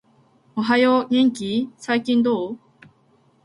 [0.55, 2.57] おはよう、元気ー？、最近どう？？